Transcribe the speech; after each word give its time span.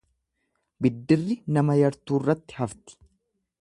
Biddirri 0.85 1.37
nama 1.59 1.77
yartuurratti 1.83 2.61
hafti. 2.65 3.01